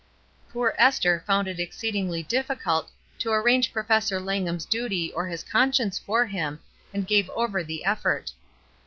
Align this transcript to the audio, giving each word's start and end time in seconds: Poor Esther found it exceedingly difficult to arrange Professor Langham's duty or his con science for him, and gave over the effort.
Poor 0.51 0.73
Esther 0.79 1.23
found 1.27 1.47
it 1.47 1.59
exceedingly 1.59 2.23
difficult 2.23 2.89
to 3.19 3.31
arrange 3.31 3.71
Professor 3.71 4.19
Langham's 4.19 4.65
duty 4.65 5.13
or 5.13 5.27
his 5.27 5.43
con 5.43 5.71
science 5.71 5.99
for 5.99 6.25
him, 6.25 6.59
and 6.91 7.05
gave 7.05 7.29
over 7.35 7.63
the 7.63 7.85
effort. 7.85 8.31